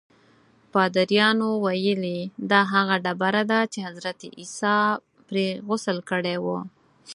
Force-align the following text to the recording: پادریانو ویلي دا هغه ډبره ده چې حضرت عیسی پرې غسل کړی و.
پادریانو 0.71 1.49
ویلي 1.65 2.19
دا 2.51 2.61
هغه 2.73 2.95
ډبره 3.05 3.43
ده 3.51 3.59
چې 3.71 3.79
حضرت 3.87 4.19
عیسی 4.37 4.79
پرې 5.27 5.47
غسل 5.67 5.97
کړی 6.09 6.35
و. 6.43 6.45